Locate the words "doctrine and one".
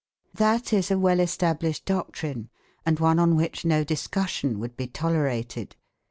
1.85-3.19